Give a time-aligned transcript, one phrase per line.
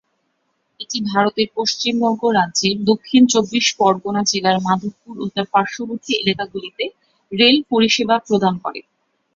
[0.79, 6.83] এটি ভারতের পশ্চিমবঙ্গ রাজ্যের দক্ষিণ চব্বিশ পরগনা জেলার মাধবপুর ও তার পার্শ্ববর্তী এলাকাগুলিতে
[7.31, 8.79] রেল পরিষেবা প্রদান করে।